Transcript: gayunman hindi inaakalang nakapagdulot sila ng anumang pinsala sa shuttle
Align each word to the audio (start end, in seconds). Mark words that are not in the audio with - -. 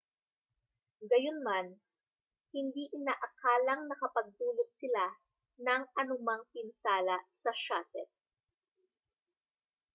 gayunman 1.11 1.67
hindi 2.55 2.83
inaakalang 2.97 3.81
nakapagdulot 3.89 4.69
sila 4.81 5.05
ng 5.65 5.83
anumang 6.01 6.43
pinsala 6.53 7.17
sa 7.41 7.51
shuttle 7.63 8.09